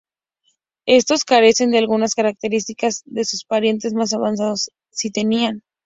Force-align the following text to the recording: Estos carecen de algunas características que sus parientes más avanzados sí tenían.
Estos 0.87 1.23
carecen 1.25 1.69
de 1.69 1.77
algunas 1.77 2.15
características 2.15 3.03
que 3.03 3.23
sus 3.23 3.45
parientes 3.45 3.93
más 3.93 4.13
avanzados 4.15 4.71
sí 4.89 5.11
tenían. 5.11 5.61